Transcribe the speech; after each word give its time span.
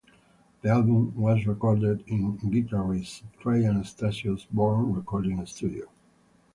The 0.63 0.69
album 0.69 1.15
was 1.15 1.45
recorded 1.45 2.03
in 2.07 2.35
guitarist 2.39 3.21
Trey 3.39 3.65
Anastasio's 3.67 4.45
Barn 4.45 4.93
recording 4.93 5.45
studio. 5.45 5.85